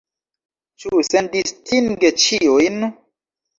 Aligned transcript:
Ĉu 0.83 1.01
sendistinge 1.09 2.13
ĉiujn? 2.25 2.83